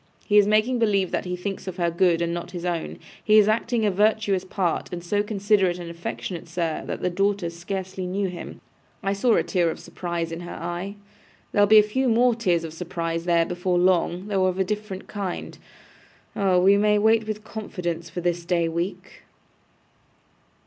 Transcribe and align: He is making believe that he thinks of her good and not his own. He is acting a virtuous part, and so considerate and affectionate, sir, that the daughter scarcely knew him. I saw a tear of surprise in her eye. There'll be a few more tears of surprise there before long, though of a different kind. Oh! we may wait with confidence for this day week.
He 0.25 0.39
is 0.39 0.47
making 0.47 0.79
believe 0.79 1.11
that 1.11 1.25
he 1.25 1.35
thinks 1.35 1.67
of 1.67 1.77
her 1.77 1.91
good 1.91 2.23
and 2.23 2.33
not 2.33 2.49
his 2.53 2.65
own. 2.65 2.97
He 3.23 3.37
is 3.37 3.47
acting 3.47 3.85
a 3.85 3.91
virtuous 3.91 4.43
part, 4.43 4.91
and 4.91 5.03
so 5.03 5.21
considerate 5.21 5.77
and 5.77 5.91
affectionate, 5.91 6.47
sir, 6.49 6.81
that 6.87 7.01
the 7.01 7.09
daughter 7.11 7.51
scarcely 7.51 8.07
knew 8.07 8.27
him. 8.27 8.61
I 9.03 9.13
saw 9.13 9.35
a 9.35 9.43
tear 9.43 9.69
of 9.69 9.79
surprise 9.79 10.31
in 10.31 10.39
her 10.39 10.55
eye. 10.55 10.95
There'll 11.51 11.67
be 11.67 11.77
a 11.77 11.83
few 11.83 12.09
more 12.09 12.33
tears 12.33 12.63
of 12.63 12.73
surprise 12.73 13.25
there 13.25 13.45
before 13.45 13.77
long, 13.77 14.25
though 14.25 14.47
of 14.47 14.57
a 14.57 14.63
different 14.63 15.05
kind. 15.05 15.59
Oh! 16.35 16.59
we 16.59 16.77
may 16.77 16.97
wait 16.97 17.27
with 17.27 17.43
confidence 17.43 18.09
for 18.09 18.21
this 18.21 18.43
day 18.43 18.67
week. 18.67 19.21